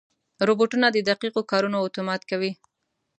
[0.47, 2.51] روبوټونه د دقیقو کارونو اتومات کوي.